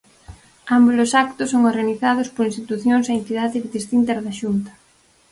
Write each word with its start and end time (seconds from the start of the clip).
Ambos 0.75 0.95
os 1.05 1.11
actos 1.25 1.51
son 1.53 1.63
organizados 1.71 2.27
por 2.35 2.43
institucións 2.51 3.05
e 3.07 3.17
entidades 3.19 3.73
distintas 3.77 4.19
da 4.25 4.33
Xunta. 4.39 4.71